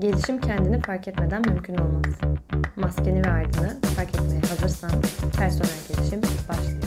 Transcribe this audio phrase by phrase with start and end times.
[0.00, 2.14] Gelişim kendini fark etmeden mümkün olmaz.
[2.76, 4.90] Maskeni ve ardını fark etmeye hazırsan
[5.38, 6.82] personel gelişim başlıyor.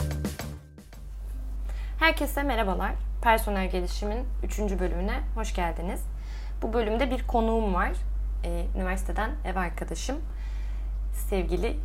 [2.00, 2.92] Herkese merhabalar.
[3.22, 4.60] Personel gelişimin 3.
[4.60, 6.02] bölümüne hoş geldiniz.
[6.62, 7.92] Bu bölümde bir konuğum var.
[8.44, 10.16] Ee, üniversiteden ev arkadaşım.
[11.30, 11.80] Sevgili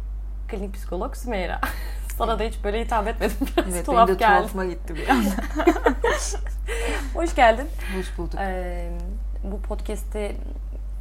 [0.48, 1.60] klinik psikolog Sümeyra.
[2.18, 3.36] Sana da hiç böyle hitap etmedim.
[3.56, 4.38] Biraz evet, tuhaf benim de geldi.
[4.38, 5.30] tuhafıma gitti bir anda.
[7.14, 7.66] Hoş geldin.
[7.96, 8.38] Hoş bulduk.
[8.40, 8.90] Ee,
[9.44, 10.36] bu podcast'i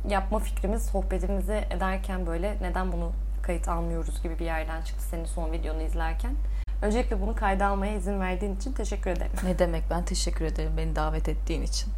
[0.10, 3.12] yapma fikrimiz sohbetimizi ederken böyle neden bunu
[3.42, 6.32] kayıt almıyoruz gibi bir yerden çıktı senin son videonu izlerken.
[6.82, 9.32] Öncelikle bunu kayda almaya izin verdiğin için teşekkür ederim.
[9.44, 11.94] Ne demek ben teşekkür ederim beni davet ettiğin için.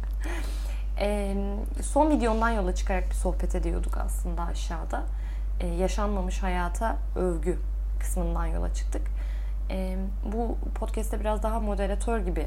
[1.02, 1.36] Ee,
[1.82, 5.02] son videondan yola çıkarak bir sohbet ediyorduk aslında aşağıda.
[5.60, 7.58] Ee, yaşanmamış hayata övgü
[8.00, 9.02] kısmından yola çıktık.
[9.70, 9.96] Ee,
[10.32, 12.46] bu podcast'te biraz daha moderatör gibi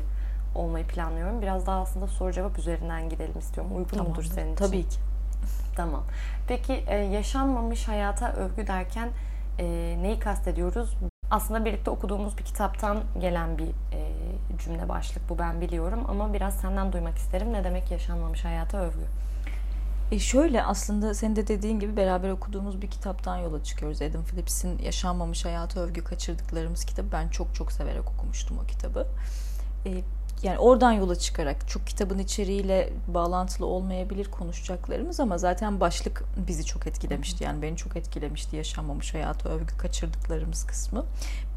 [0.56, 1.42] olmayı planlıyorum.
[1.42, 3.72] Biraz daha aslında soru cevap üzerinden gidelim istiyorum.
[3.76, 4.66] Uygun Tamam, mudur senin için?
[4.66, 5.00] Tabii ki.
[5.76, 6.04] Tamam.
[6.48, 9.10] Peki e, yaşanmamış hayata övgü derken
[9.60, 9.66] e,
[10.02, 10.98] neyi kastediyoruz?
[11.32, 14.12] Aslında birlikte okuduğumuz bir kitaptan gelen bir e,
[14.64, 17.54] cümle başlık bu ben biliyorum ama biraz senden duymak isterim.
[17.54, 19.06] Ne demek yaşanmamış hayata övgü?
[20.12, 24.02] E şöyle aslında senin de dediğin gibi beraber okuduğumuz bir kitaptan yola çıkıyoruz.
[24.02, 27.08] Adam Phillips'in Yaşanmamış Hayata Övgü Kaçırdıklarımız kitabı.
[27.12, 29.08] Ben çok çok severek okumuştum o kitabı.
[29.86, 29.92] E,
[30.44, 36.88] yani oradan yola çıkarak çok kitabın içeriğiyle bağlantılı olmayabilir konuşacaklarımız ama zaten başlık bizi çok
[36.88, 37.44] etkilemişti.
[37.44, 41.06] Yani beni çok etkilemişti yaşanmamış hayata övgü kaçırdıklarımız kısmı.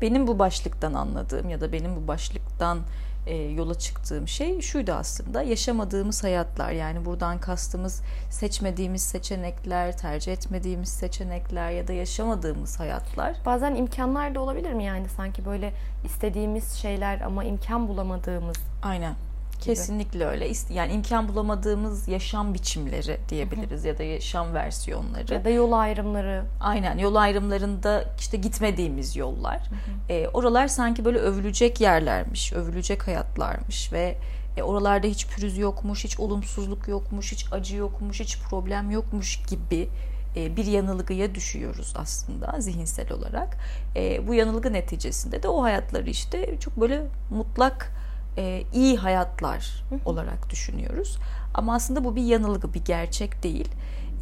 [0.01, 2.79] Benim bu başlıktan anladığım ya da benim bu başlıktan
[3.27, 10.89] e, yola çıktığım şey şuydu aslında yaşamadığımız hayatlar yani buradan kastımız seçmediğimiz seçenekler, tercih etmediğimiz
[10.89, 13.37] seçenekler ya da yaşamadığımız hayatlar.
[13.47, 15.73] Bazen imkanlar da olabilir mi yani sanki böyle
[16.05, 19.15] istediğimiz şeyler ama imkan bulamadığımız Aynen.
[19.61, 20.53] Kesinlikle öyle.
[20.71, 25.35] Yani imkan bulamadığımız yaşam biçimleri diyebiliriz ya da yaşam versiyonları.
[25.35, 26.45] Ya da yol ayrımları.
[26.61, 26.99] Aynen.
[26.99, 29.61] Yol ayrımlarında işte gitmediğimiz yollar.
[30.09, 34.17] E, oralar sanki böyle övülecek yerlermiş, övülecek hayatlarmış ve
[34.57, 39.89] e, oralarda hiç pürüz yokmuş, hiç olumsuzluk yokmuş, hiç acı yokmuş, hiç problem yokmuş gibi
[40.37, 43.57] e, bir yanılgıya düşüyoruz aslında zihinsel olarak.
[43.97, 47.93] E, bu yanılgı neticesinde de o hayatları işte çok böyle mutlak
[48.39, 51.19] e, iyi hayatlar olarak düşünüyoruz.
[51.55, 53.69] Ama aslında bu bir yanılgı, bir gerçek değil.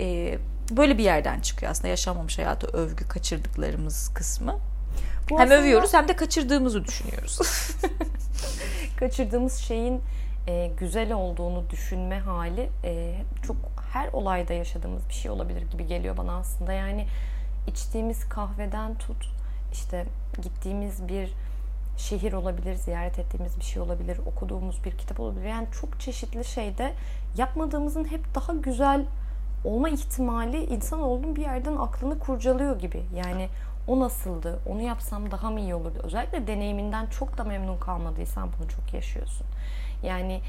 [0.00, 0.38] E,
[0.70, 4.58] böyle bir yerden çıkıyor aslında yaşanmamış hayatı övgü kaçırdıklarımız kısmı.
[5.30, 7.38] Bu hem övüyoruz hem de kaçırdığımızı düşünüyoruz.
[8.96, 10.00] kaçırdığımız şeyin
[10.48, 13.14] e, güzel olduğunu düşünme hali e,
[13.46, 13.56] çok
[13.92, 16.72] her olayda yaşadığımız bir şey olabilir gibi geliyor bana aslında.
[16.72, 17.06] Yani
[17.66, 19.30] içtiğimiz kahveden tut,
[19.72, 20.06] işte
[20.42, 21.34] gittiğimiz bir
[21.96, 25.44] şehir olabilir, ziyaret ettiğimiz bir şey olabilir, okuduğumuz bir kitap olabilir.
[25.44, 26.92] Yani çok çeşitli şeyde
[27.36, 29.04] yapmadığımızın hep daha güzel
[29.64, 33.02] olma ihtimali insan olduğun bir yerden aklını kurcalıyor gibi.
[33.16, 33.48] Yani
[33.86, 36.00] o nasıldı, onu yapsam daha mı iyi olurdu?
[36.02, 39.46] Özellikle deneyiminden çok da memnun kalmadıysan bunu çok yaşıyorsun.
[40.02, 40.40] Yani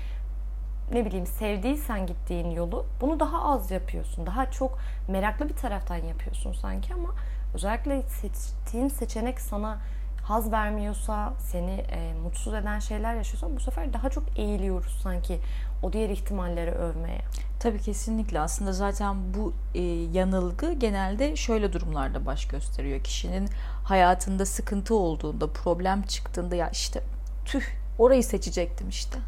[0.91, 4.25] ne bileyim sevdiysen gittiğin yolu bunu daha az yapıyorsun.
[4.25, 7.09] Daha çok meraklı bir taraftan yapıyorsun sanki ama
[7.53, 9.77] özellikle seçtiğin seçenek sana
[10.25, 15.39] haz vermiyorsa, seni e, mutsuz eden şeyler yaşıyorsan bu sefer daha çok eğiliyoruz sanki
[15.83, 17.21] o diğer ihtimalleri övmeye.
[17.59, 18.39] Tabii kesinlikle.
[18.39, 19.81] Aslında zaten bu e,
[20.13, 23.03] yanılgı genelde şöyle durumlarda baş gösteriyor.
[23.03, 23.49] Kişinin
[23.83, 27.03] hayatında sıkıntı olduğunda, problem çıktığında ya işte
[27.45, 27.63] tüh
[27.99, 29.19] orayı seçecektim işte.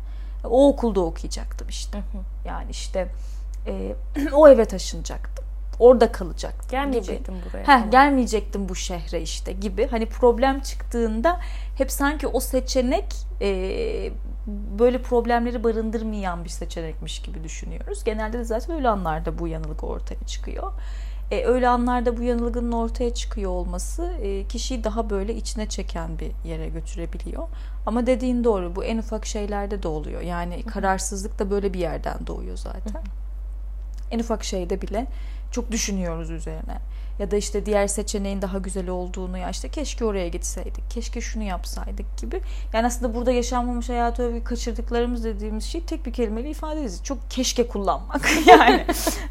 [0.43, 2.03] O okulda okuyacaktım işte.
[2.45, 3.07] Yani işte
[3.67, 3.95] e,
[4.33, 5.36] o eve taşınacaktım
[5.79, 6.71] orada kalacaktım.
[6.71, 7.45] Gelmeyecektim gibi.
[7.45, 7.67] buraya.
[7.67, 9.87] Heh, gelmeyecektim bu şehre işte gibi.
[9.87, 11.39] Hani problem çıktığında
[11.77, 13.05] hep sanki o seçenek
[13.41, 14.11] e,
[14.79, 18.03] böyle problemleri barındırmayan bir seçenekmiş gibi düşünüyoruz.
[18.03, 20.71] Genelde de zaten öyle anlarda bu yanılgı ortaya çıkıyor.
[21.31, 26.49] E, öyle anlarda bu yanılgının ortaya çıkıyor olması e, kişiyi daha böyle içine çeken bir
[26.49, 27.47] yere götürebiliyor.
[27.85, 30.21] Ama dediğin doğru bu en ufak şeylerde de oluyor.
[30.21, 33.01] Yani kararsızlık da böyle bir yerden doğuyor zaten.
[34.11, 35.07] En ufak şeyde bile
[35.51, 36.79] çok düşünüyoruz üzerine.
[37.19, 41.43] Ya da işte diğer seçeneğin daha güzel olduğunu ya işte keşke oraya gitseydik, keşke şunu
[41.43, 42.41] yapsaydık gibi.
[42.73, 47.03] Yani aslında burada yaşanmamış hayatı övgü kaçırdıklarımız dediğimiz şey tek bir kelimeyle ifade ederiz.
[47.03, 48.85] Çok keşke kullanmak yani.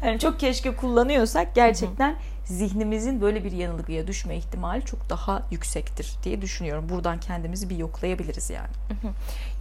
[0.05, 2.15] yani çok keşke kullanıyorsak gerçekten
[2.45, 6.89] zihnimizin böyle bir yanılgıya düşme ihtimali çok daha yüksektir diye düşünüyorum.
[6.89, 8.69] Buradan kendimizi bir yoklayabiliriz yani.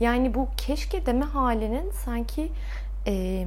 [0.00, 2.52] Yani bu keşke deme halinin sanki
[3.06, 3.46] e,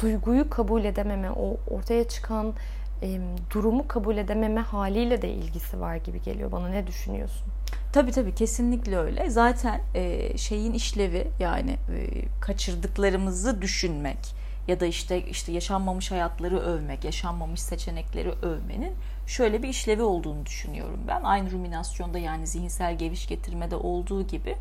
[0.00, 2.54] duyguyu kabul edememe, o ortaya çıkan
[3.02, 3.20] e,
[3.54, 6.68] durumu kabul edememe haliyle de ilgisi var gibi geliyor bana.
[6.68, 7.46] Ne düşünüyorsun?
[7.92, 9.30] Tabii tabii kesinlikle öyle.
[9.30, 14.34] Zaten e, şeyin işlevi yani e, kaçırdıklarımızı düşünmek
[14.68, 18.92] ya da işte işte yaşanmamış hayatları övmek, yaşanmamış seçenekleri övmenin
[19.26, 21.22] şöyle bir işlevi olduğunu düşünüyorum ben.
[21.22, 24.56] Aynı ruminasyonda yani zihinsel geviş getirmede olduğu gibi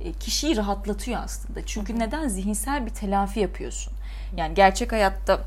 [0.00, 1.66] e, kişiyi rahatlatıyor aslında.
[1.66, 3.92] Çünkü neden zihinsel bir telafi yapıyorsun?
[4.36, 5.40] Yani gerçek hayatta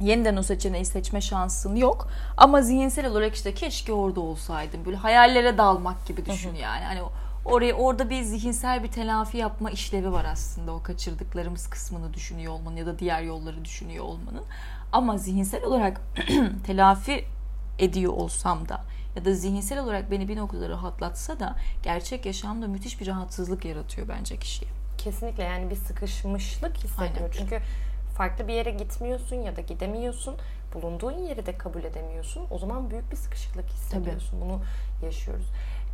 [0.00, 2.08] yeniden o seçeneği seçme şansın yok.
[2.36, 4.84] Ama zihinsel olarak işte keşke orada olsaydım.
[4.84, 6.84] Böyle hayallere dalmak gibi düşün yani.
[6.84, 7.00] Hani
[7.44, 12.76] oraya orada bir zihinsel bir telafi yapma işlevi var aslında o kaçırdıklarımız kısmını düşünüyor olmanın
[12.76, 14.42] ya da diğer yolları düşünüyor olmanın.
[14.92, 16.00] Ama zihinsel olarak
[16.66, 17.24] telafi
[17.78, 18.80] ediyor olsam da
[19.16, 24.08] ya da zihinsel olarak beni bir noktada rahatlatsa da gerçek yaşamda müthiş bir rahatsızlık yaratıyor
[24.08, 24.70] bence kişiye.
[25.06, 27.10] Kesinlikle yani bir sıkışmışlık hissediyor.
[27.16, 27.30] Aynen.
[27.30, 27.60] Çünkü
[28.16, 30.36] farklı bir yere gitmiyorsun ya da gidemiyorsun.
[30.74, 32.46] Bulunduğun yeri de kabul edemiyorsun.
[32.50, 34.30] O zaman büyük bir sıkışıklık hissediyorsun.
[34.30, 34.40] Tabii.
[34.40, 34.60] Bunu
[35.04, 35.46] yaşıyoruz.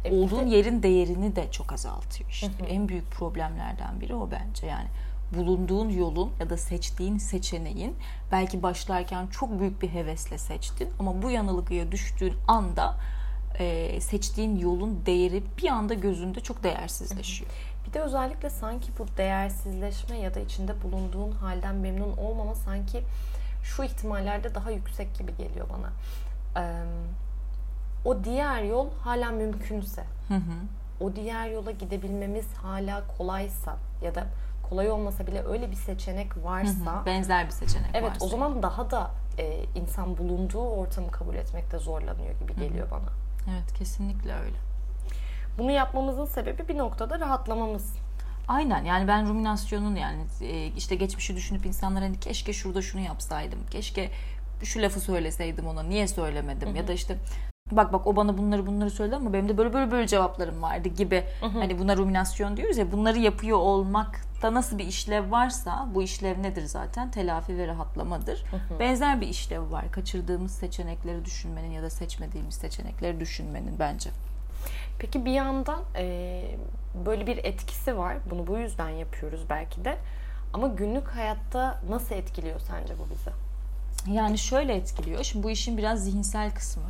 [0.05, 0.57] E, Olduğun de...
[0.57, 2.47] yerin değerini de çok azaltıyor işte.
[2.59, 2.67] Hı hı.
[2.67, 4.67] En büyük problemlerden biri o bence.
[4.67, 4.89] Yani
[5.37, 7.97] bulunduğun yolun ya da seçtiğin seçeneğin
[8.33, 12.97] belki başlarken çok büyük bir hevesle seçtin ama bu yanılgıya düştüğün anda
[13.59, 17.51] e, seçtiğin yolun değeri bir anda gözünde çok değersizleşiyor.
[17.87, 23.03] Bir de özellikle sanki bu değersizleşme ya da içinde bulunduğun halden memnun olmama sanki
[23.63, 25.91] şu ihtimallerde daha yüksek gibi geliyor bana.
[26.65, 26.85] Ee,
[28.05, 30.41] o diğer yol hala mümkünse, hı hı.
[31.01, 34.27] o diğer yola gidebilmemiz hala kolaysa ya da
[34.71, 38.13] kolay olmasa bile öyle bir seçenek varsa hı hı, benzer bir seçenek evet, varsa.
[38.13, 42.95] Evet o zaman daha da e, insan bulunduğu ortamı kabul etmekte zorlanıyor gibi geliyor hı
[42.95, 43.01] hı.
[43.01, 43.09] bana.
[43.51, 44.57] Evet kesinlikle öyle.
[45.59, 47.95] Bunu yapmamızın sebebi bir noktada rahatlamamız.
[48.49, 53.59] Aynen yani ben ruminasyonun yani e, işte geçmişi düşünüp insanlara hani keşke şurada şunu yapsaydım.
[53.71, 54.11] Keşke
[54.63, 56.77] şu lafı söyleseydim ona niye söylemedim hı hı.
[56.77, 57.19] ya da işte
[57.73, 60.89] bak bak o bana bunları bunları söyledi ama benim de böyle böyle böyle cevaplarım vardı
[60.89, 61.25] gibi.
[61.41, 61.59] Hı hı.
[61.59, 66.65] Hani buna ruminasyon diyoruz ya bunları yapıyor olmakta nasıl bir işlev varsa bu işlev nedir
[66.65, 67.11] zaten?
[67.11, 68.45] Telafi ve rahatlamadır.
[68.51, 68.81] Hı hı.
[68.81, 69.93] Benzer bir işlev var.
[69.93, 74.11] Kaçırdığımız seçenekleri düşünmenin ya da seçmediğimiz seçenekleri düşünmenin bence.
[74.99, 76.43] Peki bir yandan e,
[77.07, 78.17] böyle bir etkisi var.
[78.31, 79.99] Bunu bu yüzden yapıyoruz belki de.
[80.53, 83.31] Ama günlük hayatta nasıl etkiliyor sence bu bizi?
[84.17, 85.25] Yani şöyle etkiliyor.
[85.25, 86.83] Şimdi bu işin biraz zihinsel kısmı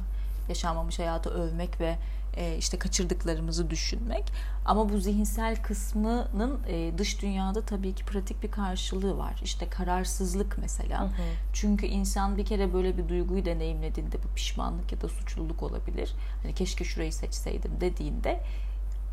[0.48, 1.96] yaşanmamış hayatı övmek ve
[2.36, 4.24] e, işte kaçırdıklarımızı düşünmek.
[4.64, 9.40] Ama bu zihinsel kısmının e, dış dünyada tabii ki pratik bir karşılığı var.
[9.44, 11.00] İşte kararsızlık mesela.
[11.00, 11.10] Hı hı.
[11.52, 16.14] Çünkü insan bir kere böyle bir duyguyu deneyimlediğinde bu pişmanlık ya da suçluluk olabilir.
[16.42, 18.40] Hani keşke şurayı seçseydim dediğinde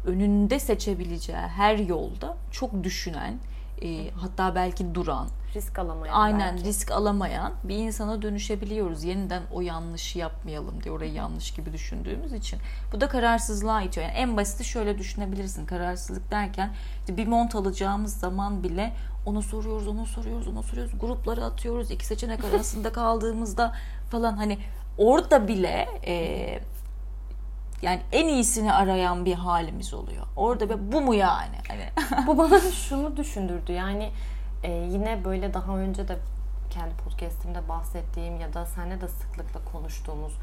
[0.06, 3.40] önünde seçebileceği her yolda çok düşünen,
[3.82, 6.70] e, hatta belki duran, risk alamayan aynen belki.
[6.70, 9.04] risk alamayan bir insana dönüşebiliyoruz.
[9.04, 12.60] Yeniden o yanlışı yapmayalım diye orayı yanlış gibi düşündüğümüz için.
[12.94, 14.08] Bu da kararsızlığa itiyor.
[14.08, 15.66] Yani en basiti şöyle düşünebilirsin.
[15.66, 18.94] Kararsızlık derken işte bir mont alacağımız zaman bile
[19.26, 21.00] onu soruyoruz, onu soruyoruz, onu soruyoruz.
[21.00, 21.92] Grupları atıyoruz.
[21.92, 23.76] iki seçenek arasında kaldığımızda
[24.12, 24.60] falan hani
[24.98, 26.60] orada bile e,
[27.82, 30.26] yani en iyisini arayan bir halimiz oluyor.
[30.36, 31.56] Orada ve bu mu yani?
[31.68, 31.90] Hani
[32.28, 33.72] bu bana şunu düşündürdü.
[33.72, 34.12] Yani
[34.64, 36.18] e, yine böyle daha önce de
[36.70, 40.34] kendi podcast'imde bahsettiğim ya da seninle de sıklıkla konuştuğumuz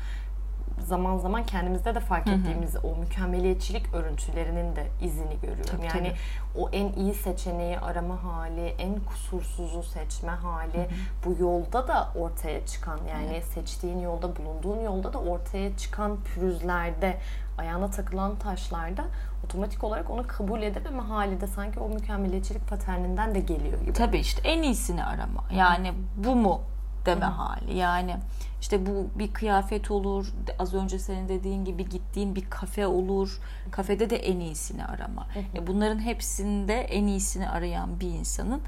[0.78, 2.87] zaman zaman kendimizde de fark ettiğimiz hı hı.
[2.87, 5.64] o mükemmeliyetçilik örüntülerinin de izini görüyorum.
[5.70, 6.62] Tabii, yani tabii.
[6.62, 10.87] o en iyi seçeneği arama hali, en kusursuzu seçme hali hı hı.
[11.25, 13.43] bu yolda da ortaya çıkan yani hı.
[13.43, 17.17] seçtiğin yolda bulunduğun yolda da ortaya çıkan pürüzlerde
[17.58, 19.05] ayağına takılan taşlarda
[19.44, 23.93] otomatik olarak onu kabul edememe hali de sanki o mükemmeliyetçilik paterninden de geliyor gibi.
[23.93, 25.44] Tabii işte en iyisini arama.
[25.53, 26.60] Yani bu mu
[27.06, 27.31] deme Hı.
[27.31, 27.77] hali.
[27.77, 28.17] Yani
[28.60, 30.32] işte bu bir kıyafet olur.
[30.58, 33.41] Az önce senin dediğin gibi gittiğin bir kafe olur.
[33.70, 35.27] Kafede de en iyisini arama.
[35.34, 35.67] Hı hı.
[35.67, 38.60] Bunların hepsinde en iyisini arayan bir insanın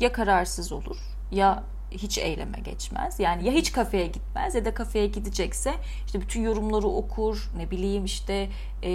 [0.00, 0.96] ya kararsız olur
[1.30, 3.20] ya hiç eyleme geçmez.
[3.20, 5.74] Yani ya hiç kafeye gitmez ya da kafeye gidecekse
[6.06, 8.48] işte bütün yorumları okur, ne bileyim işte
[8.82, 8.90] e,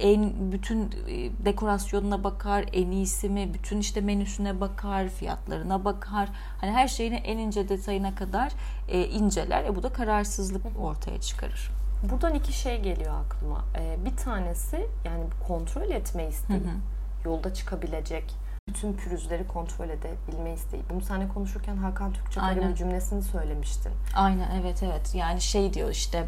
[0.00, 6.28] en bütün e, dekorasyonuna bakar, en iyisi mi, bütün işte menüsüne bakar, fiyatlarına bakar.
[6.60, 8.52] Hani her şeyini en ince detayına kadar
[8.88, 9.64] e, inceler.
[9.64, 11.70] E bu da kararsızlık ortaya çıkarır.
[12.10, 13.64] Buradan iki şey geliyor aklıma.
[13.78, 16.60] E, bir tanesi yani kontrol etme isteği.
[16.60, 16.76] Hı hı.
[17.24, 20.82] Yolda çıkabilecek bütün pürüzleri kontrol edebilme isteği.
[20.90, 23.92] Bunu seninle konuşurken Hakan Türkçeper'in cümlesini söylemiştin.
[24.14, 25.14] Aynen evet evet.
[25.14, 26.24] Yani şey diyor işte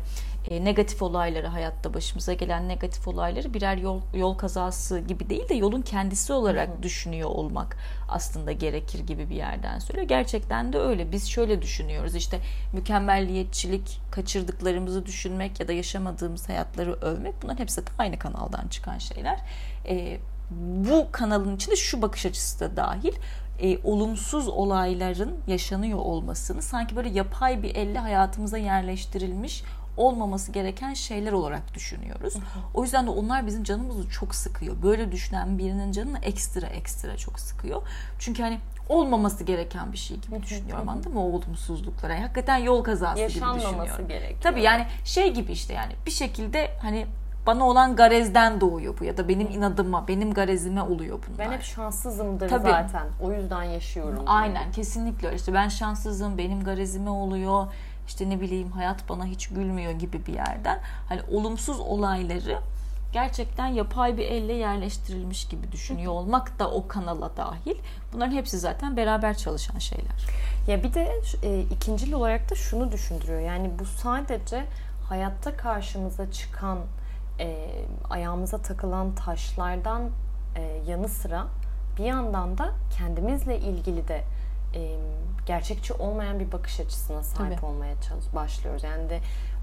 [0.50, 5.54] e, negatif olayları hayatta başımıza gelen negatif olayları birer yol yol kazası gibi değil de
[5.54, 6.83] yolun kendisi olarak Hı-hı.
[6.83, 7.76] düşünüyor olmak
[8.09, 10.09] aslında gerekir gibi bir yerden söylüyor.
[10.09, 11.12] Gerçekten de öyle.
[11.12, 12.14] Biz şöyle düşünüyoruz.
[12.14, 12.40] işte
[12.73, 19.38] mükemmelliyetçilik, kaçırdıklarımızı düşünmek ya da yaşamadığımız hayatları övmek bunların hepsi aynı kanaldan çıkan şeyler.
[19.88, 20.18] E,
[20.50, 23.12] bu kanalın içinde şu bakış açısı da dahil.
[23.62, 29.62] e, olumsuz olayların yaşanıyor olmasını sanki böyle yapay bir elle hayatımıza yerleştirilmiş
[29.97, 32.35] olmaması gereken şeyler olarak düşünüyoruz.
[32.75, 34.83] O yüzden de onlar bizim canımızı çok sıkıyor.
[34.83, 37.83] Böyle düşünen birinin canını ekstra ekstra çok sıkıyor.
[38.19, 41.21] Çünkü hani olmaması gereken bir şey gibi düşünüyorum anladın mı?
[41.21, 42.12] O olumsuzluklara.
[42.12, 43.57] Yani hakikaten yol kazası gibi düşünüyorum.
[43.59, 44.40] Yaşanmaması gerekiyor.
[44.43, 47.07] Tabii yani şey gibi işte yani bir şekilde hani
[47.49, 51.38] bana olan garezden doğuyor bu ya da benim inadıma, benim garezime oluyor bunlar.
[51.38, 52.71] Ben hep şanssızımdır Tabii.
[52.71, 53.07] zaten.
[53.23, 54.23] O yüzden yaşıyorum.
[54.26, 55.37] Aynen kesinlikle öyle.
[55.37, 57.67] İşte ben şanssızım, benim garezime oluyor.
[58.07, 60.78] İşte ne bileyim hayat bana hiç gülmüyor gibi bir yerden.
[61.09, 62.59] Hani olumsuz olayları
[63.12, 67.76] gerçekten yapay bir elle yerleştirilmiş gibi düşünüyor olmak da o kanala dahil.
[68.12, 70.26] Bunların hepsi zaten beraber çalışan şeyler.
[70.69, 73.40] Ya bir de e, ikincil olarak da şunu düşündürüyor.
[73.40, 74.64] Yani bu sadece
[75.09, 76.78] hayatta karşımıza çıkan
[77.40, 77.68] e,
[78.11, 80.11] ayağımıza takılan taşlardan
[80.57, 81.47] e, yanı sıra
[81.99, 84.25] bir yandan da kendimizle ilgili de
[84.75, 84.97] e,
[85.47, 87.66] gerçekçi olmayan bir bakış açısına sahip Tabii.
[87.66, 88.85] olmaya çalış- başlıyoruz.
[88.85, 89.21] Yani de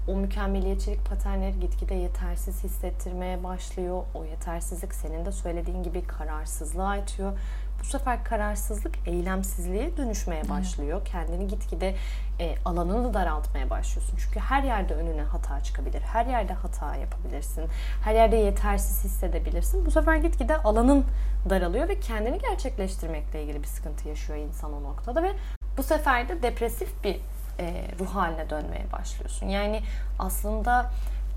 [0.08, 4.02] o mükemmeliyetçilik paternleri gitgide yetersiz hissettirmeye başlıyor.
[4.14, 7.32] O yetersizlik senin de söylediğin gibi kararsızlığa itiyor.
[7.80, 11.04] Bu sefer kararsızlık eylemsizliğe dönüşmeye başlıyor.
[11.04, 11.94] Kendini gitgide
[12.40, 14.16] e, alanını daraltmaya başlıyorsun.
[14.16, 16.00] Çünkü her yerde önüne hata çıkabilir.
[16.00, 17.64] Her yerde hata yapabilirsin.
[18.04, 19.86] Her yerde yetersiz hissedebilirsin.
[19.86, 21.04] Bu sefer gitgide alanın
[21.50, 25.32] daralıyor ve kendini gerçekleştirmekle ilgili bir sıkıntı yaşıyor insan o noktada ve
[25.76, 27.20] bu sefer de depresif bir
[27.60, 29.46] e, ruh haline dönmeye başlıyorsun.
[29.46, 29.82] Yani
[30.18, 30.90] aslında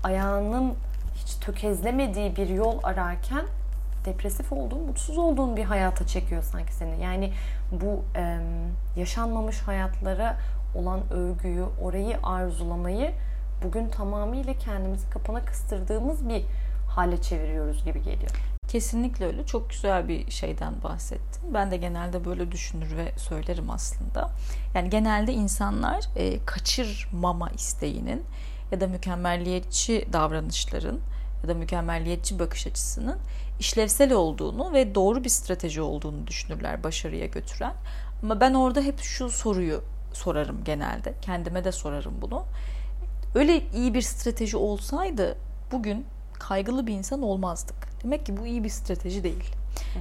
[0.04, 0.74] ayağının
[1.14, 3.44] hiç tökezlemediği bir yol ararken
[4.04, 7.02] depresif olduğun, mutsuz olduğun bir hayata çekiyor sanki seni.
[7.02, 7.32] Yani
[7.72, 8.38] bu e,
[8.96, 10.36] yaşanmamış hayatlara
[10.74, 13.12] olan övgüyü, orayı arzulamayı
[13.64, 16.44] bugün tamamıyla kendimizi kapana kıstırdığımız bir
[16.88, 18.30] hale çeviriyoruz gibi geliyor.
[18.68, 19.46] Kesinlikle öyle.
[19.46, 21.54] Çok güzel bir şeyden bahsettin.
[21.54, 24.30] Ben de genelde böyle düşünür ve söylerim aslında.
[24.74, 28.24] Yani genelde insanlar e, kaçırmama isteğinin
[28.72, 31.00] ya da mükemmelliyetçi davranışların
[31.42, 33.18] ya da mükemmelliyetçi bakış açısının
[33.60, 37.74] işlevsel olduğunu ve doğru bir strateji olduğunu düşünürler başarıya götüren.
[38.22, 41.14] Ama ben orada hep şu soruyu sorarım genelde.
[41.22, 42.44] Kendime de sorarım bunu.
[43.34, 45.36] Öyle iyi bir strateji olsaydı
[45.72, 47.76] bugün kaygılı bir insan olmazdık.
[48.04, 49.54] Demek ki bu iyi bir strateji değil.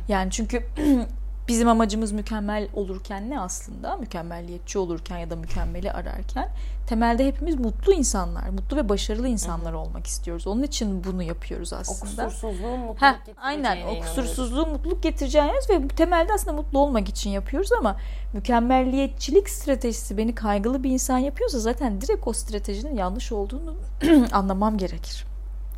[0.07, 0.65] Yani çünkü
[1.49, 3.97] bizim amacımız mükemmel olurken ne aslında?
[3.97, 6.49] Mükemmelliyetçi olurken ya da mükemmeli ararken
[6.87, 10.47] temelde hepimiz mutlu insanlar, mutlu ve başarılı insanlar olmak istiyoruz.
[10.47, 12.25] Onun için bunu yapıyoruz O aslında.
[12.25, 17.71] kusursuzluğun mutluluk Heh, aynen o kusursuzluğu mutluluk getireceğiniz ve temelde aslında mutlu olmak için yapıyoruz
[17.71, 17.97] ama
[18.33, 23.75] mükemmelliyetçilik stratejisi beni kaygılı bir insan yapıyorsa zaten direkt o stratejinin yanlış olduğunu
[24.31, 25.25] anlamam gerekir.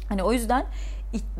[0.10, 0.66] Hani o yüzden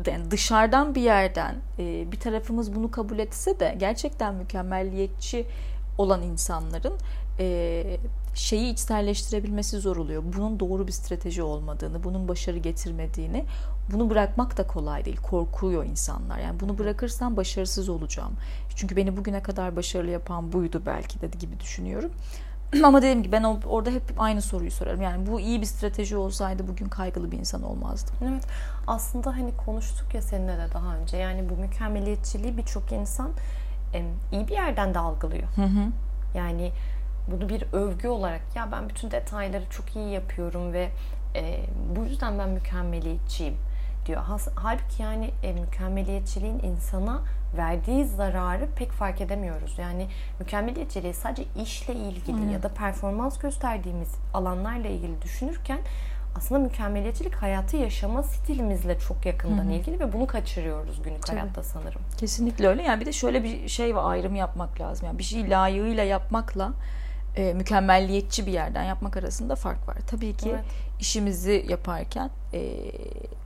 [0.06, 5.46] yani dışarıdan bir yerden e, bir tarafımız bunu kabul etse de gerçekten mükemmelliyetçi
[5.98, 6.94] olan insanların
[7.38, 7.84] e,
[8.34, 10.22] şeyi içselleştirebilmesi zor oluyor.
[10.36, 13.44] Bunun doğru bir strateji olmadığını, bunun başarı getirmediğini,
[13.92, 15.16] bunu bırakmak da kolay değil.
[15.16, 16.38] Korkuyor insanlar.
[16.38, 18.32] Yani bunu bırakırsam başarısız olacağım.
[18.76, 22.10] Çünkü beni bugüne kadar başarılı yapan buydu belki de gibi düşünüyorum.
[22.84, 25.02] Ama dediğim gibi ben orada hep aynı soruyu sorarım.
[25.02, 28.14] Yani bu iyi bir strateji olsaydı bugün kaygılı bir insan olmazdım.
[28.22, 28.46] Evet.
[28.86, 31.16] Aslında hani konuştuk ya seninle de daha önce.
[31.16, 33.30] Yani bu mükemmeliyetçiliği birçok insan
[34.32, 35.48] iyi bir yerden de algılıyor.
[35.56, 35.88] Hı hı.
[36.34, 36.72] Yani
[37.30, 40.88] bunu bir övgü olarak ya ben bütün detayları çok iyi yapıyorum ve
[41.34, 43.56] e, bu yüzden ben mükemmeliyetçiyim
[44.06, 44.22] diyor.
[44.54, 47.22] Halbuki yani e, mükemmeliyetçiliğin insana
[47.56, 49.74] verdiği zararı pek fark edemiyoruz.
[49.78, 50.08] Yani
[50.40, 55.78] mükemmeliyetçiliği sadece işle ilgili ya da performans gösterdiğimiz alanlarla ilgili düşünürken
[56.36, 62.00] aslında mükemmeliyetçilik hayatı yaşama stilimizle çok yakından ilgili ve bunu kaçırıyoruz günlük hayatta sanırım.
[62.18, 62.82] Kesinlikle öyle.
[62.82, 65.06] Yani bir de şöyle bir şey var ayrım yapmak lazım.
[65.06, 66.72] Yani bir şeyi layığıyla yapmakla
[67.36, 69.96] e, mükemmelliyetçi bir yerden yapmak arasında fark var.
[70.06, 70.64] Tabii ki Evet.
[71.02, 72.74] İşimizi yaparken e,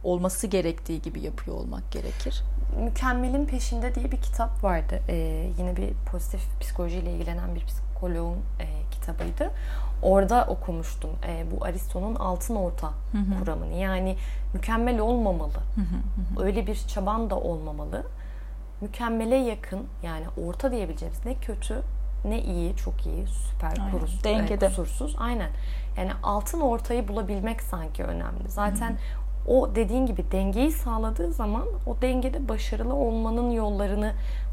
[0.04, 2.42] olması gerektiği gibi yapıyor olmak gerekir.
[2.84, 5.00] Mükemmelin Peşinde diye bir kitap vardı.
[5.08, 9.50] Ee, yine bir pozitif psikolojiyle ilgilenen bir psikoloğun e, kitabıydı.
[10.02, 12.92] Orada okumuştum e, bu Aristo'nun altın orta
[13.38, 13.74] kuramını.
[13.74, 14.16] Yani
[14.54, 15.60] mükemmel olmamalı.
[16.40, 18.06] Öyle bir çaban da olmamalı.
[18.80, 21.82] Mükemmele yakın yani orta diyebileceğimiz ne kötü
[22.26, 23.90] ne iyi, çok iyi, süper, Aynen.
[23.90, 24.66] kurus, Dengede.
[24.66, 25.16] e, kusursuz.
[25.18, 25.50] Aynen.
[25.96, 28.48] Yani altın ortayı bulabilmek sanki önemli.
[28.48, 28.98] Zaten
[29.46, 34.12] o dediğin gibi dengeyi sağladığı zaman o dengede başarılı olmanın yollarını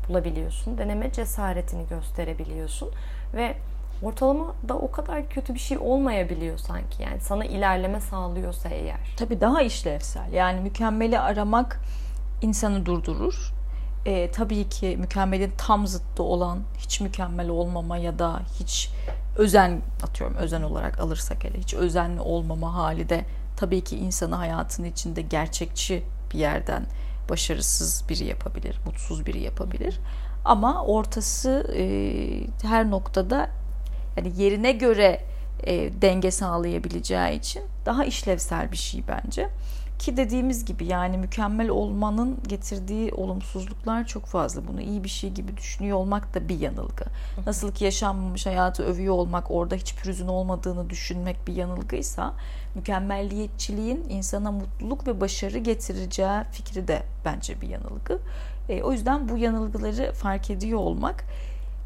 [0.09, 0.77] bulabiliyorsun.
[0.77, 2.89] Deneme cesaretini gösterebiliyorsun
[3.33, 3.55] ve
[4.03, 7.03] ortalama da o kadar kötü bir şey olmayabiliyor sanki.
[7.03, 8.99] Yani sana ilerleme sağlıyorsa eğer.
[9.17, 10.33] Tabii daha işlevsel.
[10.33, 11.79] Yani mükemmeli aramak
[12.41, 13.52] insanı durdurur.
[14.05, 18.89] E, tabii ki mükemmelin tam zıttı olan hiç mükemmel olmama ya da hiç
[19.38, 23.25] özen atıyorum özen olarak alırsak hele hiç özenli olmama hali de
[23.57, 26.86] tabii ki insanı hayatın içinde gerçekçi bir yerden
[27.29, 30.00] başarısız biri yapabilir, mutsuz biri yapabilir.
[30.45, 33.50] Ama ortası e, her noktada
[34.17, 35.22] yani yerine göre
[35.63, 39.50] e, denge sağlayabileceği için daha işlevsel bir şey bence.
[40.00, 44.67] Ki dediğimiz gibi yani mükemmel olmanın getirdiği olumsuzluklar çok fazla.
[44.67, 47.05] Bunu iyi bir şey gibi düşünüyor olmak da bir yanılgı.
[47.45, 52.33] Nasıl ki yaşanmamış hayatı övüyor olmak, orada hiç pürüzün olmadığını düşünmek bir yanılgıysa,
[52.75, 58.19] mükemmelliyetçiliğin insana mutluluk ve başarı getireceği fikri de bence bir yanılgı.
[58.69, 61.25] E, o yüzden bu yanılgıları fark ediyor olmak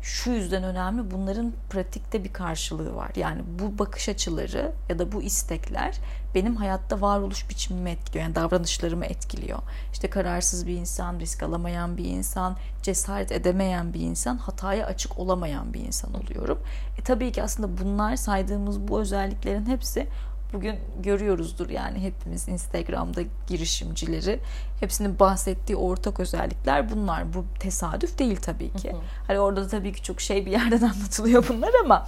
[0.07, 1.11] şu yüzden önemli.
[1.11, 3.11] Bunların pratikte bir karşılığı var.
[3.15, 5.97] Yani bu bakış açıları ya da bu istekler
[6.35, 8.23] benim hayatta varoluş biçimimi etkiliyor.
[8.23, 9.59] Yani davranışlarımı etkiliyor.
[9.93, 15.73] İşte kararsız bir insan, risk alamayan bir insan, cesaret edemeyen bir insan, hataya açık olamayan
[15.73, 16.59] bir insan oluyorum.
[16.97, 20.07] E tabii ki aslında bunlar saydığımız bu özelliklerin hepsi
[20.53, 24.39] bugün görüyoruzdur yani hepimiz Instagram'da girişimcileri
[24.79, 27.33] hepsinin bahsettiği ortak özellikler bunlar.
[27.33, 28.91] Bu tesadüf değil tabii ki.
[28.91, 29.01] Hı hı.
[29.27, 32.07] Hani orada da tabii ki çok şey bir yerden anlatılıyor bunlar ama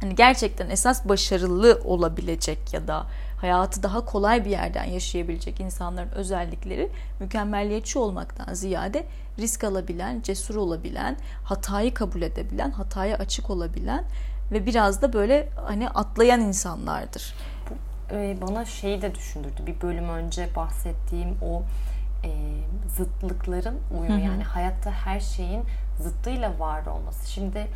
[0.00, 3.06] hani gerçekten esas başarılı olabilecek ya da
[3.40, 9.06] hayatı daha kolay bir yerden yaşayabilecek insanların özellikleri mükemmelliyetçi olmaktan ziyade
[9.38, 14.04] risk alabilen, cesur olabilen, hatayı kabul edebilen, hataya açık olabilen
[14.52, 17.34] ve biraz da böyle hani atlayan insanlardır.
[18.12, 19.66] E, bana şeyi de düşündürdü.
[19.66, 21.62] Bir bölüm önce bahsettiğim o
[22.24, 22.30] e,
[22.96, 25.64] zıtlıkların uyumu yani hayatta her şeyin
[26.00, 27.30] zıttıyla var olması.
[27.30, 27.66] Şimdi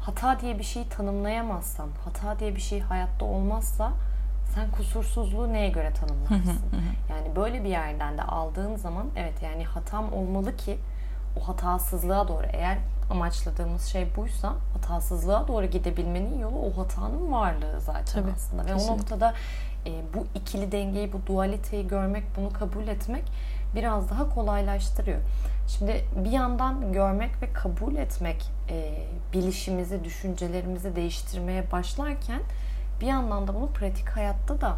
[0.00, 3.92] hata diye bir şeyi tanımlayamazsan, hata diye bir şey hayatta olmazsa
[4.54, 6.60] sen kusursuzluğu neye göre tanımlarsın?
[7.10, 10.78] yani böyle bir yerden de aldığın zaman evet yani hatam olmalı ki
[11.40, 12.78] o hatasızlığa doğru eğer
[13.10, 18.64] amaçladığımız şey buysa hatasızlığa doğru gidebilmenin yolu o hatanın varlığı zaten Tabii, aslında.
[18.64, 18.92] Ve kesinlikle.
[18.92, 19.34] o noktada
[19.86, 23.24] e, bu ikili dengeyi, bu dualiteyi görmek, bunu kabul etmek
[23.74, 25.20] biraz daha kolaylaştırıyor.
[25.68, 32.40] Şimdi bir yandan görmek ve kabul etmek e, bilişimizi, düşüncelerimizi değiştirmeye başlarken
[33.00, 34.76] bir yandan da bunu pratik hayatta da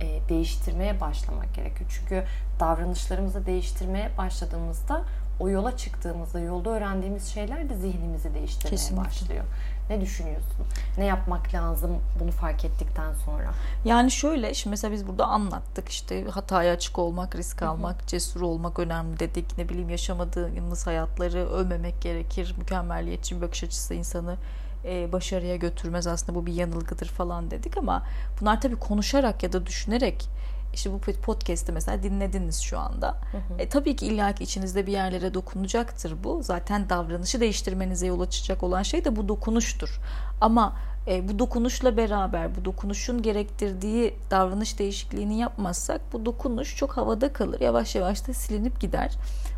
[0.00, 1.90] e, değiştirmeye başlamak gerekiyor.
[1.98, 2.24] Çünkü
[2.60, 5.02] davranışlarımızı değiştirmeye başladığımızda
[5.40, 9.08] o yola çıktığımızda yolda öğrendiğimiz şeyler de zihnimizi değiştirmeye Kesinlikle.
[9.08, 9.44] başlıyor.
[9.90, 10.66] Ne düşünüyorsun?
[10.98, 13.50] Ne yapmak lazım bunu fark ettikten sonra?
[13.84, 18.06] Yani şöyle, şimdi mesela biz burada anlattık işte hataya açık olmak, risk almak, Hı-hı.
[18.06, 19.58] cesur olmak önemli dedik.
[19.58, 22.54] Ne bileyim yaşamadığımız hayatları övmemek gerekir.
[22.58, 24.36] Mükemmelliyetçi bir bakış açısı insanı
[24.84, 28.02] e, başarıya götürmez aslında bu bir yanılgıdır falan dedik ama
[28.40, 30.28] bunlar tabii konuşarak ya da düşünerek
[30.76, 33.08] işte bu podcast'i mesela dinlediniz şu anda.
[33.08, 33.58] Hı hı.
[33.58, 36.42] E, tabii ki illaki içinizde bir yerlere dokunacaktır bu.
[36.42, 40.00] Zaten davranışı değiştirmenize yol açacak olan şey de bu dokunuştur.
[40.40, 40.76] Ama
[41.08, 47.60] e, bu dokunuşla beraber bu dokunuşun gerektirdiği davranış değişikliğini yapmazsak bu dokunuş çok havada kalır.
[47.60, 49.12] Yavaş yavaş da silinip gider.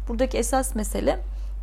[0.08, 1.18] Buradaki esas mesele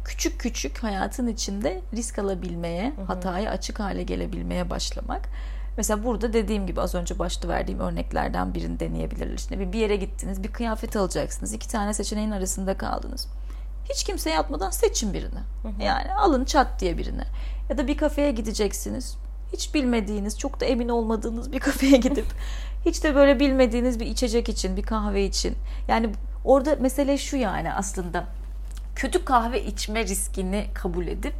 [0.05, 3.05] küçük küçük hayatın içinde risk alabilmeye, hı hı.
[3.05, 5.29] hataya açık hale gelebilmeye başlamak.
[5.77, 9.37] Mesela burada dediğim gibi az önce başta verdiğim örneklerden birini deneyebilirler.
[9.37, 11.53] Şimdi bir yere gittiniz, bir kıyafet alacaksınız.
[11.53, 13.27] iki tane seçeneğin arasında kaldınız.
[13.89, 15.39] Hiç kimseye atmadan seçin birini.
[15.79, 17.23] Yani alın çat diye birini.
[17.69, 19.17] Ya da bir kafeye gideceksiniz.
[19.53, 22.25] Hiç bilmediğiniz, çok da emin olmadığınız bir kafeye gidip
[22.85, 25.55] hiç de böyle bilmediğiniz bir içecek için, bir kahve için.
[25.87, 26.09] Yani
[26.45, 28.25] orada mesele şu yani aslında
[28.95, 31.35] kötü kahve içme riskini kabul edip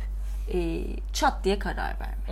[0.53, 0.81] e,
[1.13, 2.29] çat diye karar vermek.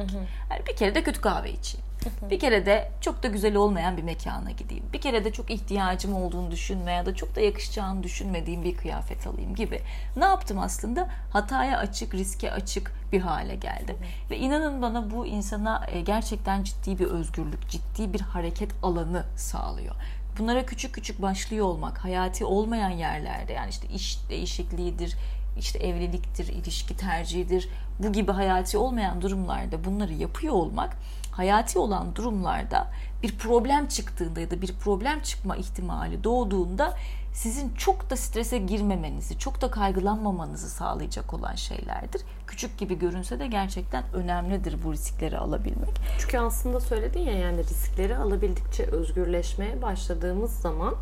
[0.52, 1.86] Yani bir kere de kötü kahve içeyim.
[2.30, 4.84] Bir kere de çok da güzel olmayan bir mekana gideyim.
[4.94, 9.28] Bir kere de çok ihtiyacım olduğunu düşünme ya da çok da yakışacağını düşünmediğim bir kıyafet
[9.28, 9.82] alayım gibi.
[10.18, 11.10] Ne yaptım aslında?
[11.32, 13.96] Hataya açık, riske açık bir hale geldim.
[14.30, 19.96] Ve inanın bana bu insana e, gerçekten ciddi bir özgürlük, ciddi bir hareket alanı sağlıyor
[20.40, 25.16] bunlara küçük küçük başlıyor olmak, hayati olmayan yerlerde yani işte iş değişikliğidir,
[25.60, 30.98] işte evliliktir, ilişki tercihidir, bu gibi hayati olmayan durumlarda bunları yapıyor olmak
[31.34, 32.88] hayati olan durumlarda
[33.24, 36.94] bir problem çıktığında ya da bir problem çıkma ihtimali doğduğunda
[37.34, 42.22] sizin çok da strese girmemenizi, çok da kaygılanmamanızı sağlayacak olan şeylerdir.
[42.48, 45.90] Küçük gibi görünse de gerçekten önemlidir bu riskleri alabilmek.
[46.20, 50.96] Çünkü aslında söyledin ya yani riskleri alabildikçe özgürleşmeye başladığımız zaman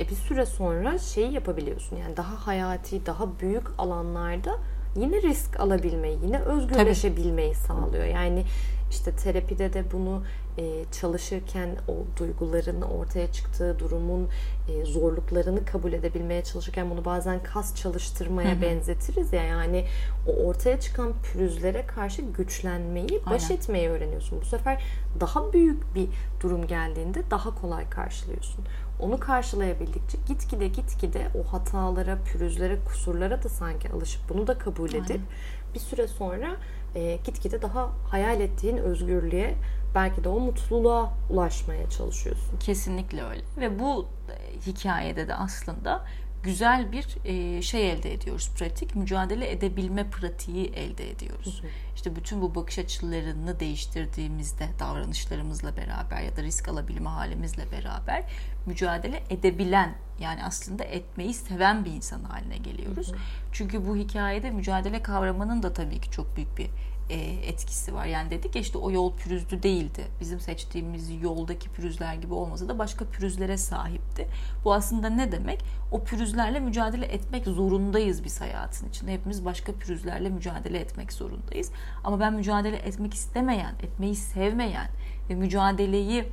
[0.00, 1.96] e bir süre sonra şeyi yapabiliyorsun.
[1.96, 4.58] Yani daha hayati, daha büyük alanlarda
[4.96, 7.66] yine risk alabilmeyi, yine özgürleşebilmeyi Tabii.
[7.66, 8.04] sağlıyor.
[8.04, 8.44] Yani
[8.90, 10.22] işte terapide de bunu
[10.58, 14.28] e, çalışırken o duyguların ortaya çıktığı durumun
[14.68, 18.62] e, zorluklarını kabul edebilmeye çalışırken bunu bazen kas çalıştırmaya Hı-hı.
[18.62, 19.84] benzetiriz ya yani
[20.26, 23.56] o ortaya çıkan pürüzlere karşı güçlenmeyi, baş Aynen.
[23.56, 24.40] etmeyi öğreniyorsun.
[24.40, 24.82] Bu sefer
[25.20, 26.08] daha büyük bir
[26.40, 28.64] durum geldiğinde daha kolay karşılıyorsun.
[29.00, 35.10] Onu karşılayabildikçe gitgide gitgide o hatalara, pürüzlere, kusurlara da sanki alışıp bunu da kabul edip
[35.10, 35.26] Aynen.
[35.74, 36.56] bir süre sonra
[36.98, 39.54] e, gitgide daha hayal ettiğin özgürlüğe
[39.94, 42.58] belki de o mutluluğa ulaşmaya çalışıyorsun.
[42.60, 43.42] Kesinlikle öyle.
[43.56, 46.04] Ve bu e, hikayede de aslında
[46.48, 48.50] güzel bir e, şey elde ediyoruz.
[48.58, 51.62] Pratik mücadele edebilme pratiği elde ediyoruz.
[51.62, 51.70] Hı hı.
[51.94, 58.24] İşte bütün bu bakış açılarını değiştirdiğimizde davranışlarımızla beraber ya da risk alabilme halimizle beraber
[58.66, 63.08] mücadele edebilen yani aslında etmeyi seven bir insan haline geliyoruz.
[63.08, 63.18] Hı hı.
[63.52, 66.70] Çünkü bu hikayede mücadele kavramının da tabii ki çok büyük bir
[67.14, 68.06] etkisi var.
[68.06, 70.04] Yani dedik ya işte o yol pürüzlü değildi.
[70.20, 74.28] Bizim seçtiğimiz yoldaki pürüzler gibi olmasa da başka pürüzlere sahipti.
[74.64, 75.64] Bu aslında ne demek?
[75.92, 79.12] O pürüzlerle mücadele etmek zorundayız biz hayatın içinde.
[79.12, 81.70] Hepimiz başka pürüzlerle mücadele etmek zorundayız.
[82.04, 84.88] Ama ben mücadele etmek istemeyen, etmeyi sevmeyen
[85.30, 86.24] ve mücadeleyi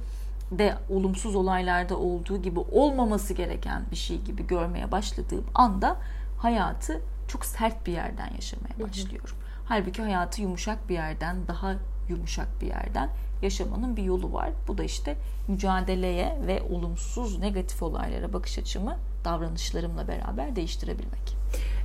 [0.52, 5.98] de olumsuz olaylarda olduğu gibi olmaması gereken bir şey gibi görmeye başladığım anda
[6.38, 9.36] hayatı çok sert bir yerden yaşamaya başlıyorum.
[9.66, 11.76] Halbuki hayatı yumuşak bir yerden, daha
[12.10, 13.10] yumuşak bir yerden
[13.42, 14.50] yaşamanın bir yolu var.
[14.68, 21.38] Bu da işte mücadeleye ve olumsuz, negatif olaylara bakış açımı davranışlarımla beraber değiştirebilmek.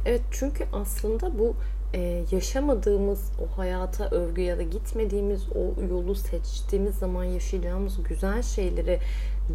[0.06, 1.54] Evet çünkü aslında bu
[1.94, 8.98] e, yaşamadığımız o hayata övgü ya da gitmediğimiz o yolu seçtiğimiz zaman yaşayacağımız güzel şeyleri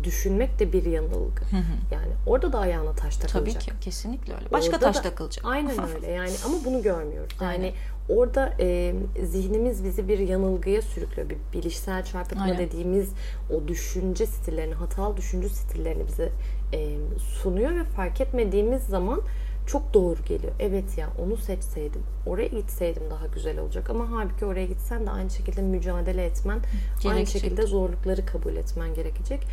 [0.03, 1.41] düşünmek de bir yanılgı.
[1.51, 1.75] Hı hı.
[1.91, 3.61] Yani orada da ayağına taş takılacak.
[3.61, 4.51] Tabii ki kesinlikle öyle.
[4.51, 5.45] Başka orada taş da, takılacak.
[5.45, 7.37] Aynen öyle yani ama bunu görmüyoruz.
[7.41, 7.73] Yani
[8.09, 8.19] aynen.
[8.19, 11.29] orada e, zihnimiz bizi bir yanılgıya sürüklüyor.
[11.29, 12.57] Bir bilişsel çarpıtma aynen.
[12.57, 13.09] dediğimiz
[13.53, 16.31] o düşünce stillerini, hatalı düşünce stillerini bize
[16.73, 19.21] e, sunuyor ve fark etmediğimiz zaman
[19.67, 20.53] çok doğru geliyor.
[20.59, 23.89] Evet ya onu seçseydim, oraya gitseydim daha güzel olacak.
[23.89, 27.11] Ama halbuki oraya gitsen de aynı şekilde mücadele etmen, Gerekecek.
[27.11, 29.47] aynı şekilde zorlukları kabul etmen gerekecek.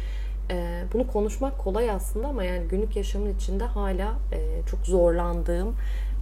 [0.50, 5.74] Ee, bunu konuşmak kolay aslında ama yani günlük yaşamın içinde hala e, çok zorlandığım,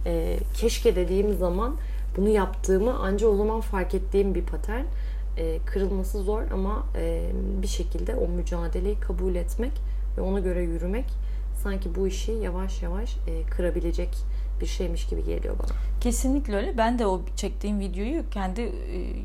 [0.05, 1.75] e, keşke dediğim zaman
[2.17, 4.83] bunu yaptığımı ancak o zaman fark ettiğim bir patern.
[5.37, 6.85] E, kırılması zor ama
[7.61, 9.71] bir şekilde o mücadeleyi kabul etmek
[10.17, 11.05] ve ona göre yürümek
[11.63, 13.17] sanki bu işi yavaş yavaş
[13.51, 14.17] kırabilecek
[14.61, 15.77] bir şeymiş gibi geliyor bana.
[16.01, 16.77] Kesinlikle öyle.
[16.77, 18.71] Ben de o çektiğim videoyu kendi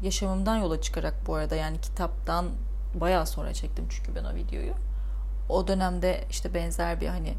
[0.03, 2.47] yaşamımdan yola çıkarak bu arada yani kitaptan
[3.01, 4.73] bayağı sonra çektim çünkü ben o videoyu.
[5.49, 7.35] O dönemde işte benzer bir hani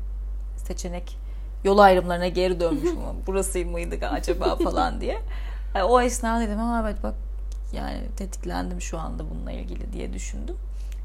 [0.57, 1.17] seçenek
[1.63, 5.21] yol ayrımlarına geri dönmüşüm ama burası mıydı acaba falan diye.
[5.75, 7.13] Yani o esnada dedim ama evet bak
[7.73, 10.55] yani tetiklendim şu anda bununla ilgili diye düşündüm.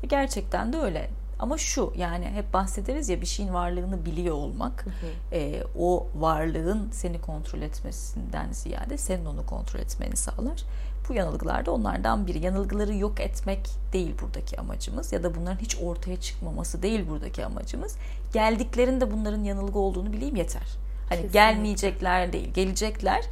[0.09, 1.11] Gerçekten de öyle.
[1.38, 4.87] Ama şu yani hep bahsederiz ya bir şeyin varlığını biliyor olmak.
[4.87, 5.37] Hı hı.
[5.37, 10.65] E, o varlığın seni kontrol etmesinden ziyade senin onu kontrol etmeni sağlar.
[11.09, 12.45] Bu yanılgılar da onlardan biri.
[12.45, 13.61] Yanılgıları yok etmek
[13.93, 17.97] değil buradaki amacımız ya da bunların hiç ortaya çıkmaması değil buradaki amacımız.
[18.33, 20.62] Geldiklerinde bunların yanılgı olduğunu bileyim yeter.
[21.09, 21.38] Hani Kesinlikle.
[21.38, 23.25] gelmeyecekler değil, gelecekler.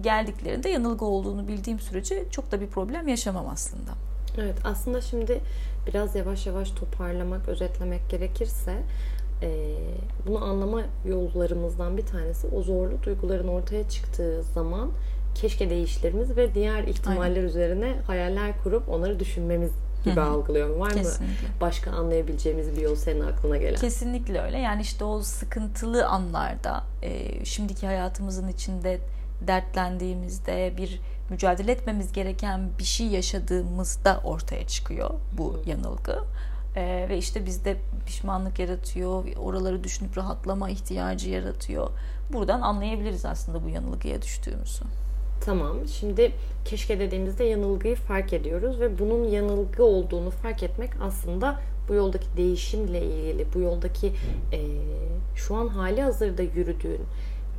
[0.00, 3.90] Geldiklerinde yanılgı olduğunu bildiğim sürece çok da bir problem yaşamam aslında.
[4.38, 5.40] Evet aslında şimdi
[5.86, 8.72] biraz yavaş yavaş toparlamak, özetlemek gerekirse
[9.42, 9.76] e,
[10.26, 14.90] bunu anlama yollarımızdan bir tanesi o zorlu duyguların ortaya çıktığı zaman
[15.40, 17.42] keşke değişlerimiz ve diğer ihtimaller Aynen.
[17.42, 19.70] üzerine hayaller kurup onları düşünmemiz
[20.04, 20.24] gibi Hı-hı.
[20.24, 20.80] algılıyorum.
[20.80, 21.46] Var Kesinlikle.
[21.46, 23.76] mı başka anlayabileceğimiz bir yol senin aklına gelen?
[23.76, 24.58] Kesinlikle öyle.
[24.58, 28.98] Yani işte o sıkıntılı anlarda e, şimdiki hayatımızın içinde
[29.46, 36.18] dertlendiğimizde bir mücadele etmemiz gereken bir şey yaşadığımızda ortaya çıkıyor bu yanılgı.
[36.76, 41.90] Ee, ve işte bizde pişmanlık yaratıyor, oraları düşünüp rahatlama ihtiyacı yaratıyor.
[42.32, 44.84] Buradan anlayabiliriz aslında bu yanılgıya düştüğümüzü.
[45.40, 45.76] Tamam.
[45.88, 46.32] Şimdi
[46.64, 53.02] keşke dediğimizde yanılgıyı fark ediyoruz ve bunun yanılgı olduğunu fark etmek aslında bu yoldaki değişimle
[53.02, 54.06] ilgili, bu yoldaki
[54.52, 54.60] e,
[55.36, 57.00] şu an hali hazırda yürüdüğün,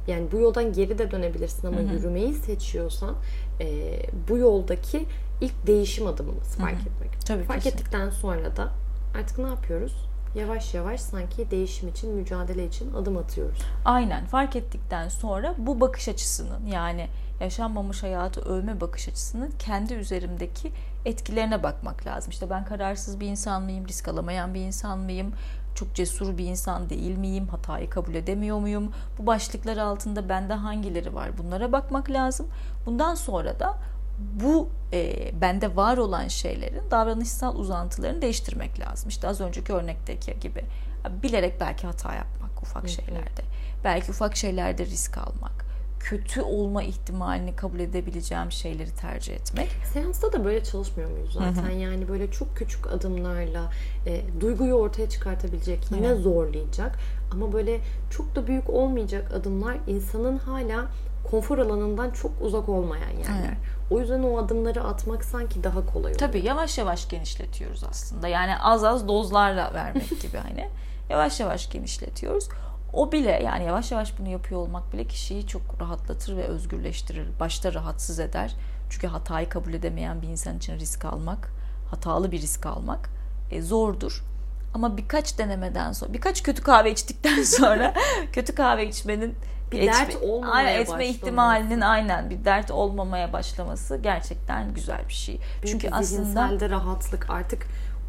[0.08, 1.94] yani bu yoldan geri de dönebilirsin ama hı hı.
[1.94, 3.16] yürümeyi seçiyorsan
[3.62, 5.06] e, bu yoldaki
[5.42, 6.90] ilk değişim adımımız fark hı hı.
[6.90, 7.22] etmek.
[7.26, 7.82] Tabii fark kesinlikle.
[7.82, 8.70] ettikten sonra da
[9.18, 10.09] artık ne yapıyoruz?
[10.36, 13.60] Yavaş yavaş sanki değişim için, mücadele için adım atıyoruz.
[13.86, 14.26] Aynen.
[14.26, 17.08] Fark ettikten sonra bu bakış açısının yani
[17.40, 20.72] yaşanmamış hayatı övme bakış açısının kendi üzerimdeki
[21.06, 22.32] etkilerine bakmak lazım.
[22.32, 25.34] İşte ben kararsız bir insan mıyım, risk alamayan bir insan mıyım,
[25.76, 27.48] çok cesur bir insan değil miyim?
[27.48, 28.92] Hatayı kabul edemiyor muyum?
[29.20, 31.38] Bu başlıklar altında bende hangileri var?
[31.38, 32.48] Bunlara bakmak lazım.
[32.86, 33.78] Bundan sonra da
[34.20, 39.10] bu e, bende var olan şeylerin davranışsal uzantılarını değiştirmek lazım.
[39.10, 40.66] İşte az önceki örnekteki gibi
[41.24, 43.42] bilerek belki hata yapmak ufak şeylerde.
[43.84, 49.70] Belki ufak şeylerde risk almak kötü olma ihtimalini kabul edebileceğim şeyleri tercih etmek.
[49.94, 51.64] Seansta da böyle çalışmıyor muyuz zaten?
[51.64, 51.80] Hı hı.
[51.80, 53.72] Yani böyle çok küçük adımlarla
[54.06, 56.22] e, duyguyu ortaya çıkartabilecek, yine evet.
[56.22, 57.00] zorlayacak
[57.32, 57.80] ama böyle
[58.10, 60.86] çok da büyük olmayacak adımlar insanın hala
[61.24, 63.48] konfor alanından çok uzak olmayan yerler.
[63.48, 63.58] Evet.
[63.92, 66.18] O yüzden o adımları atmak sanki daha kolay oluyor.
[66.18, 68.28] Tabii yavaş yavaş genişletiyoruz aslında.
[68.28, 70.70] Yani az az dozlarla vermek gibi hani.
[71.10, 72.50] Yavaş yavaş genişletiyoruz.
[72.94, 77.40] O bile yani yavaş yavaş bunu yapıyor olmak bile kişiyi çok rahatlatır ve özgürleştirir.
[77.40, 78.56] Başta rahatsız eder.
[78.90, 81.52] Çünkü hatayı kabul edemeyen bir insan için risk almak,
[81.92, 83.10] hatalı bir risk almak
[83.52, 84.24] e, zordur.
[84.74, 87.94] Ama birkaç denemeden sonra, birkaç kötü kahve içtikten sonra
[88.34, 89.36] kötü kahve içmenin
[89.72, 95.14] bir etme, dert olmamaya aynen, etme ihtimalinin aynen bir dert olmamaya başlaması gerçekten güzel bir
[95.14, 95.40] şey.
[95.64, 97.68] Bir Çünkü aslında rahatlık artık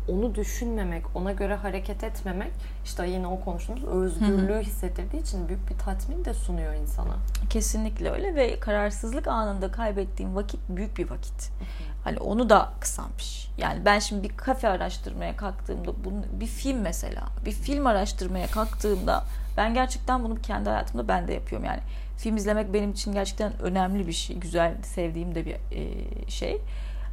[0.08, 2.52] onu düşünmemek, ona göre hareket etmemek
[2.84, 4.60] işte yine o konuştuğumuz özgürlüğü Hı-hı.
[4.60, 7.16] hissettirdiği için büyük bir tatmin de sunuyor insana.
[7.50, 11.48] Kesinlikle öyle ve kararsızlık anında kaybettiğim vakit büyük bir vakit.
[11.48, 11.90] Hı-hı.
[12.04, 13.50] Hani onu da kısanmış.
[13.58, 19.24] Yani ben şimdi bir kafe araştırmaya kalktığımda bunu, bir film mesela bir film araştırmaya kalktığımda
[19.56, 21.66] ben gerçekten bunu kendi hayatımda ben de yapıyorum.
[21.66, 21.80] Yani
[22.16, 24.36] film izlemek benim için gerçekten önemli bir şey.
[24.36, 26.60] Güzel, sevdiğim de bir e, şey.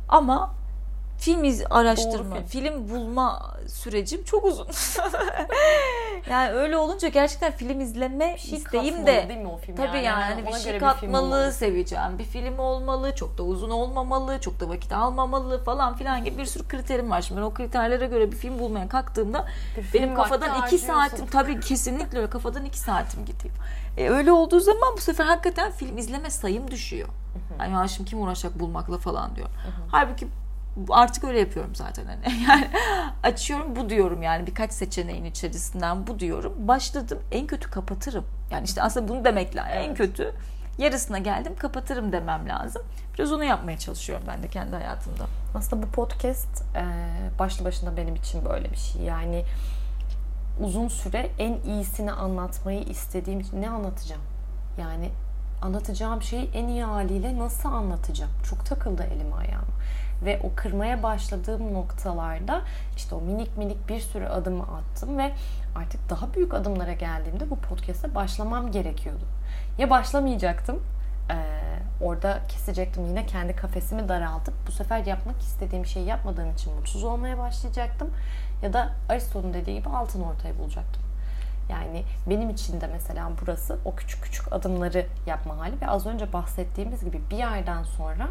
[0.10, 0.54] Ama
[1.18, 2.46] film iz araştırma, film.
[2.46, 4.68] film bulma sürecim çok uzun.
[6.30, 9.88] yani öyle olunca gerçekten film izleme bir şey isteğim de değil mi o film tabii
[9.88, 14.42] yani, yani, yani bir şey katmalı, bir seveceğim bir film olmalı, çok da uzun olmamalı,
[14.42, 17.22] çok da vakit almamalı falan filan gibi bir sürü kriterim var.
[17.22, 19.46] Şimdi ben o kriterlere göre bir film bulmaya kalktığımda
[19.78, 23.54] bir benim kafadan iki saatim tabii kesinlikle öyle kafadan iki saatim gidiyor.
[23.98, 27.10] E, öyle olduğu zaman bu sefer hakikaten film izleme sayım düşüyor.
[27.58, 29.48] Hani ya şimdi kim uğraşacak bulmakla falan diyor.
[29.92, 30.28] Halbuki
[30.90, 32.36] artık öyle yapıyorum zaten hani.
[32.50, 32.68] Yani
[33.24, 36.54] açıyorum bu diyorum yani birkaç seçeneğin içerisinden bu diyorum.
[36.58, 38.26] Başladım en kötü kapatırım.
[38.52, 39.72] Yani işte aslında bunu demek lazım.
[39.74, 39.90] Evet.
[39.90, 40.34] En kötü
[40.78, 42.82] yarısına geldim kapatırım demem lazım.
[43.14, 45.26] Biraz onu yapmaya çalışıyorum ben de kendi hayatımda.
[45.56, 46.64] Aslında bu podcast
[47.40, 49.02] başlı başına benim için böyle bir şey.
[49.02, 49.44] Yani
[50.60, 54.22] uzun süre en iyisini anlatmayı istediğim için ne anlatacağım?
[54.82, 55.10] Yani
[55.62, 58.32] anlatacağım şeyi en iyi haliyle nasıl anlatacağım?
[58.50, 59.78] Çok takıldı elim ayağıma
[60.26, 62.62] ve o kırmaya başladığım noktalarda
[62.96, 65.32] işte o minik minik bir sürü adımı attım ve
[65.76, 69.26] artık daha büyük adımlara geldiğimde bu podcast'e başlamam gerekiyordu.
[69.78, 70.84] Ya başlamayacaktım,
[71.32, 71.36] ee,
[72.02, 77.38] orada kesecektim yine kendi kafesimi daraltıp bu sefer yapmak istediğim şeyi yapmadığım için mutsuz olmaya
[77.38, 78.10] başlayacaktım.
[78.62, 81.07] Ya da Aristo'nun dediği gibi altın ortaya bulacaktım.
[81.70, 86.34] Yani benim için de mesela burası o küçük küçük adımları yapma hali ve az önce
[86.34, 88.28] bahsettiğimiz gibi bir yerden sonra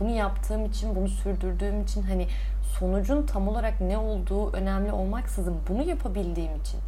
[0.00, 2.28] bunu yaptığım için, bunu sürdürdüğüm için hani
[2.78, 6.80] sonucun tam olarak ne olduğu önemli olmaksızın bunu yapabildiğim için.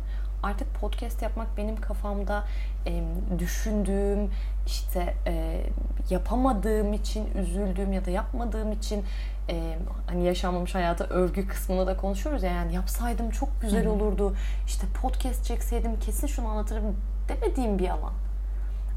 [0.42, 2.44] Artık podcast yapmak benim kafamda
[2.86, 3.02] e,
[3.38, 4.30] düşündüğüm
[4.66, 5.60] işte e,
[6.10, 9.04] yapamadığım için üzüldüğüm ya da yapmadığım için
[9.48, 14.34] e, hani yaşanmamış hayata övgü kısmını da konuşuyoruz ya yani yapsaydım çok güzel olurdu
[14.66, 16.96] işte podcast çekseydim kesin şunu anlatırım
[17.28, 18.12] demediğim bir alan.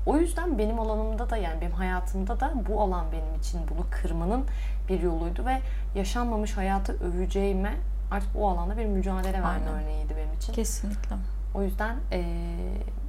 [0.05, 4.45] O yüzden benim alanımda da yani benim hayatımda da bu alan benim için bunu kırmanın
[4.89, 5.61] bir yoluydu ve
[5.95, 7.73] yaşanmamış hayatı öveceğime
[8.11, 9.67] artık o alanda bir mücadele verme Aynen.
[9.67, 10.53] örneğiydi benim için.
[10.53, 11.15] Kesinlikle.
[11.53, 12.23] O yüzden e,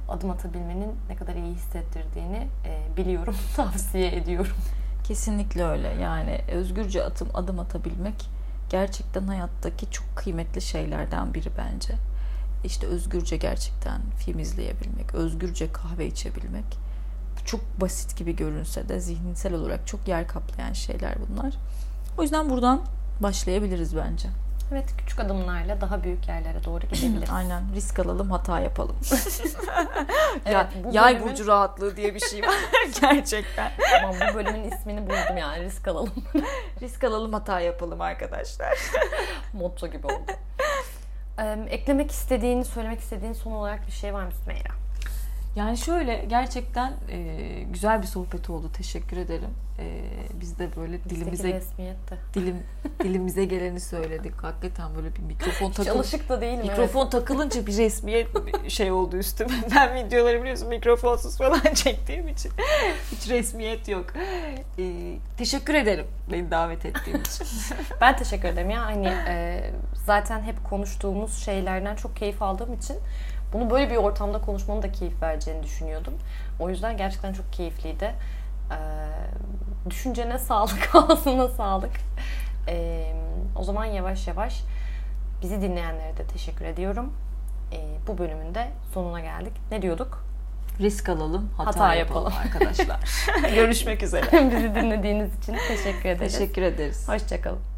[0.09, 4.55] adım atabilmenin ne kadar iyi hissettirdiğini e, biliyorum, tavsiye ediyorum.
[5.07, 5.87] Kesinlikle öyle.
[5.87, 8.29] Yani özgürce atım adım atabilmek
[8.69, 11.93] gerçekten hayattaki çok kıymetli şeylerden biri bence.
[12.63, 16.65] İşte özgürce gerçekten film izleyebilmek, özgürce kahve içebilmek
[17.45, 21.53] çok basit gibi görünse de zihinsel olarak çok yer kaplayan şeyler bunlar.
[22.17, 22.81] O yüzden buradan
[23.19, 24.29] başlayabiliriz bence.
[24.71, 27.29] Evet küçük adımlarla daha büyük yerlere doğru gidebiliriz.
[27.29, 28.95] Aynen risk alalım hata yapalım.
[30.45, 31.31] evet, ya, bu yay bölümün...
[31.31, 32.55] burcu rahatlığı diye bir şey var
[33.01, 33.71] gerçekten.
[34.03, 36.13] Ama bu bölümün ismini buldum yani risk alalım.
[36.81, 38.77] risk alalım hata yapalım arkadaşlar.
[39.53, 40.31] Motto gibi oldu.
[41.39, 44.86] Ee, eklemek istediğin, söylemek istediğin son olarak bir şey var mı Sümeyra?
[45.57, 48.71] Yani şöyle gerçekten e, güzel bir sohbet oldu.
[48.73, 49.49] Teşekkür ederim.
[49.79, 50.01] E,
[50.41, 51.61] biz de böyle dilimize
[52.33, 52.63] dilim
[53.03, 54.43] dilimize geleni söyledik.
[54.43, 56.63] Hakikaten böyle bir mikrofon takıl alışık da değil mi?
[56.63, 57.11] Mikrofon evet.
[57.11, 58.27] takılınca bir resmiyet
[58.67, 59.53] şey oldu üstüme.
[59.75, 62.51] Ben videoları biliyorsun mikrofonsuz falan çektiğim için
[63.11, 64.05] hiç resmiyet yok.
[64.79, 67.47] E, teşekkür ederim beni davet ettiğin için.
[68.01, 68.85] ben teşekkür ederim ya.
[68.85, 69.63] Hani e,
[70.05, 72.97] zaten hep konuştuğumuz şeylerden çok keyif aldığım için
[73.53, 76.13] bunu böyle bir ortamda konuşmanın da keyif vereceğini düşünüyordum.
[76.59, 78.15] O yüzden gerçekten çok keyifliydi.
[78.71, 78.75] Ee,
[79.89, 81.91] düşüncene sağlık, ağzına sağlık.
[82.67, 83.13] Ee,
[83.55, 84.63] o zaman yavaş yavaş
[85.41, 87.13] bizi dinleyenlere de teşekkür ediyorum.
[87.73, 89.53] Ee, bu bölümün de sonuna geldik.
[89.71, 90.23] Ne diyorduk?
[90.79, 92.45] Risk alalım, hata, Hata yapalım, yapalım.
[92.45, 92.99] arkadaşlar.
[93.55, 94.51] Görüşmek üzere.
[94.55, 96.37] bizi dinlediğiniz için teşekkür ederiz.
[96.37, 97.09] Teşekkür ederiz.
[97.09, 97.76] Hoşçakalın.